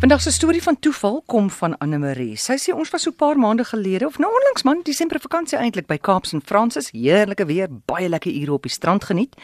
Vandag 0.00 0.22
se 0.22 0.30
storie 0.32 0.62
van 0.62 0.78
toeval 0.78 1.22
kom 1.26 1.50
van 1.50 1.74
Anne 1.78 1.98
Marie. 2.00 2.36
Sy 2.40 2.54
sê 2.56 2.72
ons 2.72 2.88
was 2.90 3.02
so 3.02 3.10
'n 3.10 3.16
paar 3.16 3.36
maande 3.36 3.64
gelede 3.64 4.06
of 4.06 4.18
nou 4.18 4.30
onlangs 4.32 4.62
man, 4.62 4.80
Desember 4.82 5.20
vakansie 5.20 5.58
eintlik 5.58 5.86
by 5.86 5.98
Kaaps 5.98 6.32
en 6.32 6.40
Fransis, 6.40 6.90
heerlike 6.90 7.44
weer, 7.44 7.68
baie 7.86 8.08
lekker 8.08 8.32
ure 8.32 8.52
op 8.52 8.62
die 8.62 8.72
strand 8.72 9.04
geniet. 9.04 9.36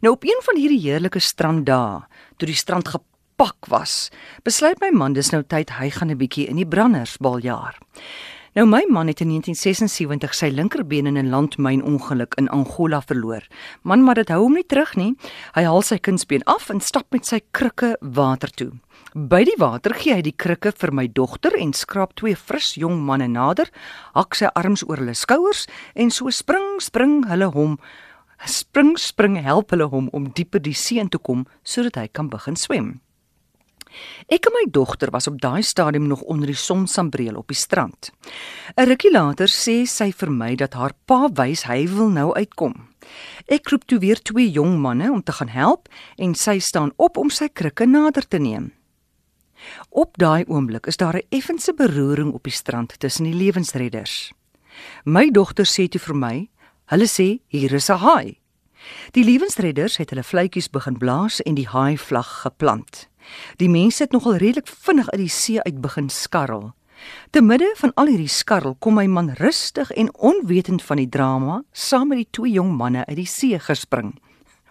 Nou 0.00 0.14
op 0.14 0.24
een 0.24 0.40
van 0.42 0.56
hierdie 0.56 0.80
heerlike 0.80 1.18
stranddae, 1.18 2.02
toe 2.36 2.46
die 2.46 2.54
strand 2.56 2.88
gepak 2.88 3.66
was, 3.66 4.10
besluit 4.42 4.80
my 4.80 4.90
man 4.90 5.12
dis 5.12 5.30
nou 5.30 5.42
tyd 5.42 5.70
hy 5.70 5.90
gaan 5.90 6.10
'n 6.10 6.18
bietjie 6.18 6.48
in 6.48 6.56
die 6.56 6.68
branders 6.68 7.16
baljaar. 7.16 7.78
Nou 8.54 8.68
my 8.70 8.84
man 8.86 9.08
het 9.10 9.18
in 9.18 9.32
1976 9.34 10.36
sy 10.38 10.48
linkerbeen 10.54 11.08
in 11.10 11.16
'n 11.18 11.30
landmyn 11.30 11.82
ongeluk 11.82 12.34
in 12.38 12.48
Angola 12.48 13.00
verloor. 13.02 13.42
Man, 13.82 14.04
maar 14.04 14.14
dit 14.14 14.28
hou 14.28 14.42
hom 14.42 14.54
nie 14.54 14.66
terug 14.66 14.94
nie. 14.96 15.16
Hy 15.54 15.62
haal 15.64 15.82
sy 15.82 15.98
kunsbeen 15.98 16.44
af 16.44 16.70
en 16.70 16.80
stap 16.80 17.06
met 17.10 17.26
sy 17.26 17.40
krikke 17.50 17.96
water 18.00 18.48
toe. 18.50 18.70
By 19.14 19.44
die 19.44 19.58
water 19.58 19.94
gee 19.94 20.14
hy 20.14 20.22
die 20.22 20.36
krikke 20.36 20.72
vir 20.72 20.92
my 20.92 21.08
dogter 21.08 21.52
en 21.58 21.72
skraap 21.72 22.14
twee 22.14 22.36
fris 22.36 22.74
jong 22.74 23.02
manne 23.02 23.28
nader, 23.28 23.66
hak 24.14 24.34
sy 24.34 24.46
arms 24.54 24.84
oor 24.88 24.98
hulle 24.98 25.14
skouers 25.14 25.66
en 25.96 26.10
so 26.10 26.30
spring 26.30 26.80
spring 26.80 27.26
hulle 27.26 27.50
hom 27.50 27.78
spring 28.46 28.96
spring 28.96 29.36
help 29.42 29.70
hulle 29.70 29.88
hom 29.88 30.08
om 30.12 30.30
dieper 30.30 30.62
die 30.62 30.74
see 30.74 31.00
in 31.00 31.08
te 31.08 31.18
kom 31.18 31.46
sodat 31.64 31.96
hy 31.96 32.06
kan 32.06 32.28
begin 32.28 32.56
swem. 32.56 33.00
Ek 34.28 34.46
en 34.46 34.52
my 34.52 34.64
dogter 34.70 35.10
was 35.10 35.26
op 35.26 35.40
daai 35.40 35.62
stadium 35.62 36.06
nog 36.06 36.22
onder 36.22 36.46
die 36.46 36.58
sonsambreel 36.58 37.36
op 37.36 37.48
die 37.48 37.56
strand. 37.56 38.10
'n 38.76 38.86
Rukkie 38.86 39.12
later 39.12 39.48
sê 39.48 39.86
sy 39.86 40.12
vir 40.12 40.30
my 40.30 40.54
dat 40.54 40.74
haar 40.74 40.92
pa 41.06 41.28
wys 41.28 41.62
hy 41.64 41.86
wil 41.88 42.08
nou 42.08 42.32
uitkom. 42.34 42.88
Ek 43.46 43.68
roep 43.68 43.84
toe 43.84 43.98
weer 43.98 44.22
twee 44.22 44.50
jong 44.50 44.78
manne 44.80 45.10
om 45.12 45.22
te 45.22 45.32
gaan 45.32 45.48
help 45.48 45.88
en 46.16 46.34
sy 46.34 46.58
staan 46.58 46.92
op 46.96 47.16
om 47.16 47.30
sy 47.30 47.48
krikke 47.48 47.86
nader 47.86 48.28
te 48.28 48.38
neem. 48.38 48.72
Op 49.90 50.16
daai 50.18 50.44
oomblik 50.46 50.86
is 50.86 50.96
daar 50.96 51.16
'n 51.16 51.26
effense 51.30 51.72
beroering 51.74 52.32
op 52.32 52.42
die 52.44 52.52
strand 52.52 52.98
tussen 52.98 53.24
die 53.24 53.34
lewensredders. 53.34 54.32
My 55.04 55.30
dogter 55.30 55.64
sê 55.66 55.88
toe 55.88 56.00
vir 56.00 56.16
my, 56.16 56.48
hulle 56.86 57.06
sê 57.06 57.40
hier 57.48 57.72
is 57.72 57.90
'n 57.90 57.98
haai. 57.98 58.38
Die 59.12 59.24
lewensredders 59.24 59.96
het 59.96 60.10
hulle 60.10 60.22
vletjies 60.22 60.70
begin 60.70 60.98
blaas 60.98 61.40
en 61.42 61.54
die 61.54 61.68
haai 61.68 61.96
vlag 61.98 62.40
geplant. 62.42 63.08
Die 63.56 63.68
mense 63.68 64.02
het 64.02 64.12
nogal 64.12 64.36
redelik 64.36 64.68
vinnig 64.68 65.10
uit 65.10 65.20
die 65.20 65.28
see 65.28 65.60
uit 65.62 65.80
begin 65.80 66.08
skarrel. 66.08 66.72
Te 67.30 67.42
midde 67.42 67.68
van 67.76 67.92
al 67.94 68.06
hierdie 68.06 68.28
skarrel 68.28 68.76
kom 68.78 68.94
my 68.94 69.06
man 69.06 69.30
rustig 69.40 69.90
en 69.90 70.14
onwetend 70.14 70.82
van 70.82 70.96
die 70.96 71.08
drama 71.08 71.62
saam 71.72 72.08
met 72.08 72.22
die 72.22 72.30
twee 72.30 72.52
jong 72.52 72.72
manne 72.76 73.04
uit 73.06 73.16
die 73.16 73.28
see 73.28 73.58
gespring. 73.58 74.14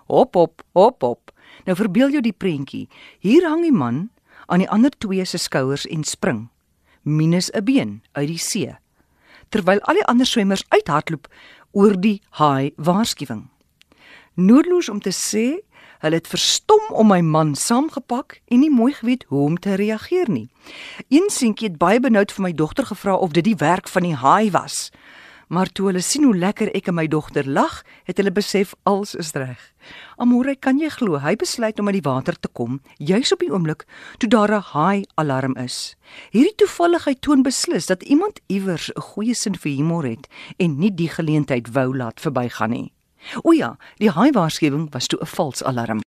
Hop 0.08 0.34
hop 0.36 0.64
hop 0.74 1.02
hop. 1.02 1.31
Nou 1.66 1.76
verbeel 1.78 2.09
jou 2.09 2.22
die 2.22 2.34
prentjie. 2.34 2.88
Hier 3.20 3.48
hang 3.48 3.62
die 3.62 3.76
man 3.76 4.09
aan 4.48 4.59
die 4.64 4.70
ander 4.70 4.92
twee 4.98 5.26
se 5.26 5.38
skouers 5.38 5.86
en 5.88 6.04
spring 6.04 6.50
minus 7.04 7.52
'n 7.52 7.64
been 7.64 8.02
uit 8.12 8.28
die 8.28 8.40
see 8.40 8.76
terwyl 9.50 9.80
al 9.81 9.94
die 9.94 10.06
ander 10.06 10.26
swemmers 10.26 10.64
uithardloop 10.70 11.28
oor 11.72 12.00
die 12.00 12.22
haai 12.30 12.72
waarskuwing 12.78 13.50
noodloos 14.34 14.89
om 14.89 15.00
te 15.00 15.12
sê 15.12 15.62
hulle 16.03 16.20
het 16.20 16.28
verstom 16.28 16.92
om 16.92 17.08
my 17.08 17.22
man 17.22 17.56
saamgepak 17.56 18.40
en 18.52 18.59
nie 18.59 18.72
mooi 18.72 18.94
geweet 18.94 19.25
hoe 19.28 19.45
om 19.45 19.58
te 19.58 19.75
reageer 19.80 20.30
nie 20.30 20.50
een 21.09 21.30
seentjie 21.30 21.70
het 21.70 21.78
baie 21.78 22.00
benoud 22.00 22.31
vir 22.31 22.44
my 22.44 22.53
dogter 22.53 22.86
gevra 22.86 23.16
of 23.16 23.31
dit 23.31 23.44
die 23.44 23.59
werk 23.59 23.88
van 23.88 24.03
die 24.03 24.16
haai 24.16 24.52
was 24.52 24.90
Maar 25.53 25.70
toe 25.70 25.86
hulle 25.86 26.02
sien 26.02 26.23
hoe 26.23 26.36
lekker 26.38 26.72
ek 26.73 26.88
en 26.90 26.95
my 26.98 27.06
dogter 27.08 27.45
lag, 27.45 27.81
het 28.08 28.17
hulle 28.17 28.31
besef 28.34 28.72
alles 28.90 29.14
is 29.20 29.34
reg. 29.38 29.59
Amore, 30.17 30.56
kan 30.56 30.80
jy 30.81 30.90
glo, 30.94 31.20
hy 31.20 31.36
besluit 31.40 31.80
om 31.80 31.92
uit 31.92 32.00
die 32.00 32.08
water 32.08 32.38
te 32.40 32.50
kom, 32.50 32.80
juis 32.97 33.34
op 33.36 33.44
die 33.44 33.52
oomblik 33.52 33.86
toe 34.18 34.30
daar 34.30 34.53
'n 34.56 34.66
haai 34.73 35.06
alarm 35.16 35.56
is. 35.58 35.95
Hierdie 36.31 36.56
toevalligheid 36.56 37.22
toon 37.22 37.44
beslis 37.44 37.86
dat 37.86 38.03
iemand 38.03 38.40
iewers 38.47 38.90
'n 38.90 39.02
goeie 39.02 39.36
sin 39.36 39.56
vir 39.56 39.72
humor 39.72 40.06
het 40.06 40.28
en 40.57 40.80
nie 40.80 40.91
die 40.91 41.09
geleentheid 41.09 41.72
wou 41.74 41.97
laat 41.97 42.22
verbygaan 42.22 42.69
nie. 42.69 42.93
O 43.44 43.51
ja, 43.51 43.75
die 43.97 44.11
haai 44.11 44.31
waarskuwing 44.31 44.89
was 44.94 45.07
toe 45.07 45.19
'n 45.22 45.31
vals 45.35 45.63
alarm. 45.63 46.03